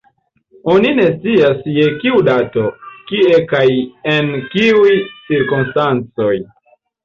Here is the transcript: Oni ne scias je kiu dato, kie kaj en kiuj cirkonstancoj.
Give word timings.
Oni 0.75 0.93
ne 0.99 1.03
scias 1.17 1.61
je 1.75 1.83
kiu 1.99 2.23
dato, 2.31 2.65
kie 3.13 3.37
kaj 3.53 3.63
en 4.17 4.35
kiuj 4.57 4.99
cirkonstancoj. 5.31 6.37